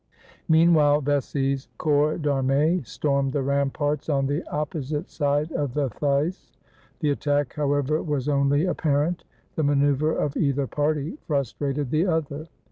[0.49, 6.57] Meanwhile, Vecsey's corps d^armee stormed the ram parts on the opposite side of the Theiss.
[7.01, 12.47] The attack, however, was only apparent: the maneu ver of either party frustrated the other.